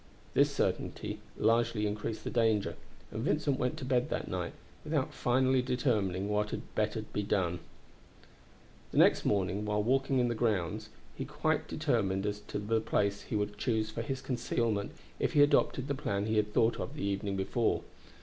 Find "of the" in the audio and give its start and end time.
16.79-17.05